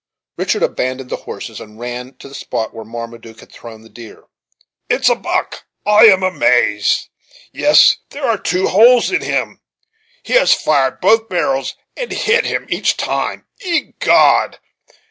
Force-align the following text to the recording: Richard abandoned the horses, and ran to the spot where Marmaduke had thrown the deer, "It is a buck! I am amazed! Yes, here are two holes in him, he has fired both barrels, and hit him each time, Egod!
Richard 0.35 0.63
abandoned 0.63 1.11
the 1.11 1.15
horses, 1.29 1.61
and 1.61 1.79
ran 1.79 2.15
to 2.15 2.27
the 2.27 2.33
spot 2.33 2.73
where 2.73 2.83
Marmaduke 2.83 3.39
had 3.39 3.51
thrown 3.51 3.81
the 3.83 3.87
deer, 3.87 4.23
"It 4.89 5.01
is 5.01 5.11
a 5.11 5.15
buck! 5.15 5.65
I 5.85 6.05
am 6.05 6.23
amazed! 6.23 7.09
Yes, 7.53 7.97
here 8.09 8.23
are 8.25 8.39
two 8.39 8.67
holes 8.69 9.11
in 9.11 9.21
him, 9.21 9.61
he 10.23 10.33
has 10.33 10.55
fired 10.55 11.01
both 11.01 11.29
barrels, 11.29 11.75
and 11.95 12.11
hit 12.11 12.45
him 12.45 12.65
each 12.67 12.97
time, 12.97 13.45
Egod! 13.63 14.57